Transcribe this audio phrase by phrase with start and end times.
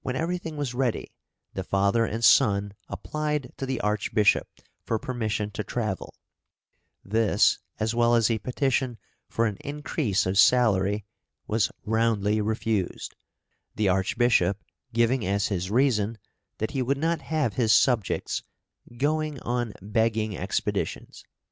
[0.00, 1.10] When everything was ready,
[1.54, 4.46] the father and son applied to the Archbishop
[4.84, 6.14] for permission to travel;
[7.04, 8.96] this, as well as a petition
[9.28, 11.04] for an increase of salary,
[11.48, 13.16] was roundly refused;
[13.74, 16.18] the Archbishop giving as his reason
[16.58, 18.44] that he would not have his subjects
[18.96, 21.24] "going on begging expeditions."